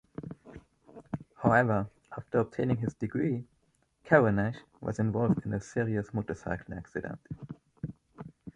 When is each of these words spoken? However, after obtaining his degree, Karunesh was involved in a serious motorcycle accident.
However, 1.43 1.87
after 2.17 2.39
obtaining 2.39 2.77
his 2.77 2.95
degree, 2.95 3.45
Karunesh 4.03 4.57
was 4.79 4.97
involved 4.97 5.45
in 5.45 5.53
a 5.53 5.61
serious 5.61 6.11
motorcycle 6.11 6.73
accident. 6.73 7.19